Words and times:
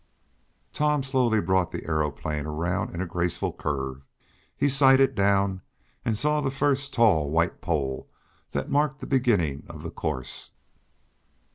Tom 0.73 1.03
slowly 1.03 1.39
brought 1.39 1.69
the 1.71 1.85
aeroplane 1.85 2.47
around 2.47 2.89
in 2.95 3.01
a 3.01 3.05
graceful 3.05 3.53
curve. 3.53 4.01
He 4.57 4.67
sighted 4.67 5.13
down, 5.13 5.61
and 6.03 6.17
saw 6.17 6.41
the 6.41 6.49
first 6.49 6.91
tall 6.91 7.29
white 7.29 7.61
pole 7.61 8.09
that 8.49 8.71
marked 8.71 8.99
the 9.01 9.05
beginning 9.05 9.63
of 9.69 9.83
the 9.83 9.91
course. 9.91 10.53